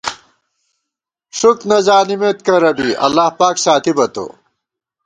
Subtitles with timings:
[1.37, 4.25] ݭُک نہ زانِمېت کرہ بی، اللہ پاک ساتِبہ تو